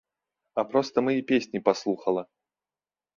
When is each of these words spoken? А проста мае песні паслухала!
А 0.61 0.61
проста 0.71 0.97
мае 1.07 1.15
песні 1.31 1.59
паслухала! 1.67 2.23